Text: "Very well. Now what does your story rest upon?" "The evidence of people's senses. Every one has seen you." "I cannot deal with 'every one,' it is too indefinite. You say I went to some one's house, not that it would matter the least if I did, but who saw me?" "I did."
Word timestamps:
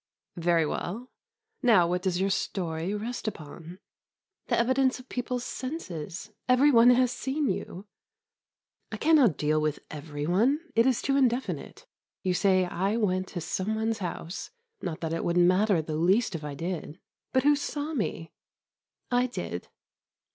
"Very 0.37 0.65
well. 0.65 1.11
Now 1.61 1.87
what 1.87 2.01
does 2.01 2.19
your 2.19 2.31
story 2.31 2.91
rest 2.95 3.27
upon?" 3.27 3.77
"The 4.47 4.57
evidence 4.57 4.97
of 4.97 5.07
people's 5.09 5.43
senses. 5.43 6.31
Every 6.49 6.71
one 6.71 6.89
has 6.89 7.11
seen 7.11 7.47
you." 7.51 7.85
"I 8.91 8.97
cannot 8.97 9.37
deal 9.37 9.61
with 9.61 9.77
'every 9.91 10.25
one,' 10.25 10.59
it 10.75 10.87
is 10.87 11.03
too 11.03 11.17
indefinite. 11.17 11.85
You 12.23 12.33
say 12.33 12.65
I 12.65 12.97
went 12.97 13.27
to 13.27 13.41
some 13.41 13.75
one's 13.75 13.99
house, 13.99 14.49
not 14.81 15.01
that 15.01 15.13
it 15.13 15.23
would 15.23 15.37
matter 15.37 15.83
the 15.83 15.97
least 15.97 16.33
if 16.33 16.43
I 16.43 16.55
did, 16.55 16.99
but 17.31 17.43
who 17.43 17.55
saw 17.55 17.93
me?" 17.93 18.31
"I 19.11 19.27
did." 19.27 19.67